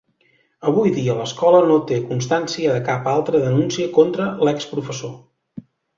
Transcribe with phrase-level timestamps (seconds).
[0.69, 5.15] Avui dia l’escola no té constància de cap altra denúncia contra l’exprofessor.